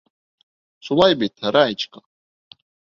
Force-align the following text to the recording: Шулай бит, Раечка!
Шулай 0.87 1.13
бит, 1.21 1.37
Раечка! 1.57 2.05